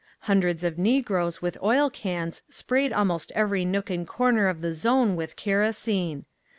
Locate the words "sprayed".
2.49-2.91